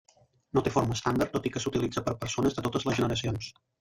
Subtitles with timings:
[0.57, 3.53] No té forma estàndard, tot i que s'utilitza per persones de totes les generacions.